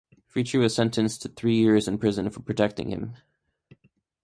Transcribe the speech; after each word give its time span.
Fitri 0.25 0.59
was 0.59 0.73
sentenced 0.73 1.21
to 1.21 1.29
three 1.29 1.55
years 1.57 1.87
in 1.87 1.99
prison 1.99 2.27
for 2.31 2.39
protecting 2.41 2.89
him. 2.89 3.13